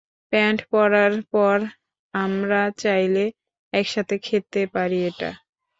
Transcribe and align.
Pant 0.33 0.59
পরার 0.71 1.13
পর 1.33 1.57
আমরা 2.13 2.61
চাইলে 2.83 3.25
একসাথে 3.73 4.15
খেতে 4.25 4.61
পারি 4.73 4.99
এটা। 5.09 5.29